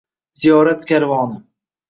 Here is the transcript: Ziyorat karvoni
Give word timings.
Ziyorat 0.43 0.85
karvoni 0.93 1.39